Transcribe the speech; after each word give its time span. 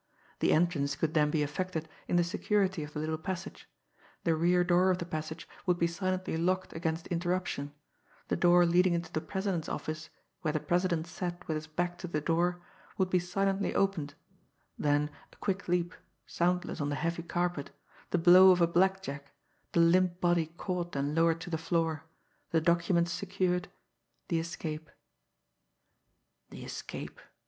The 0.39 0.51
entrance 0.51 0.95
could 0.95 1.13
then 1.13 1.29
be 1.29 1.43
effected 1.43 1.87
in 2.07 2.15
the 2.15 2.23
security 2.23 2.81
of 2.83 2.91
the 2.93 2.99
little 2.99 3.19
passage; 3.19 3.69
the 4.23 4.33
rear 4.35 4.63
door 4.63 4.89
of 4.89 4.97
the 4.97 5.05
passage 5.05 5.47
would 5.67 5.77
be 5.77 5.85
silently 5.85 6.37
locked 6.37 6.73
against 6.73 7.05
interruption; 7.09 7.71
the 8.27 8.35
door 8.35 8.65
leading 8.65 8.95
into 8.95 9.13
the 9.13 9.21
president's 9.21 9.69
office, 9.69 10.09
where 10.41 10.53
the 10.53 10.59
president 10.59 11.05
sat 11.05 11.47
with 11.47 11.53
his 11.53 11.67
back 11.67 11.99
to 11.99 12.07
the 12.07 12.19
door, 12.19 12.63
would 12.97 13.11
be 13.11 13.19
silently 13.19 13.75
opened 13.75 14.15
then 14.75 15.11
a 15.31 15.35
quick 15.35 15.67
leap, 15.67 15.93
soundless 16.25 16.81
on 16.81 16.89
the 16.89 16.95
heavy 16.95 17.21
carpet 17.21 17.69
the 18.09 18.17
blow 18.17 18.49
of 18.49 18.59
a 18.59 18.65
blackjack 18.65 19.31
the 19.73 19.79
limp 19.79 20.19
body 20.19 20.47
caught 20.57 20.95
and 20.95 21.13
lowered 21.13 21.39
to 21.39 21.51
the 21.51 21.59
floor 21.59 22.05
the 22.49 22.59
documents 22.59 23.11
secured 23.11 23.67
the 24.29 24.39
escape. 24.39 24.89
The 26.49 26.65
escape! 26.65 27.21